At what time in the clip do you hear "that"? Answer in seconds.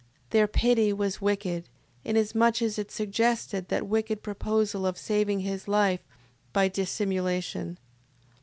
3.69-3.85